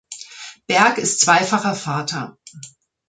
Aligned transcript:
Berg 0.65 0.97
ist 0.97 1.19
zweifacher 1.19 1.75
Vater. 1.75 2.35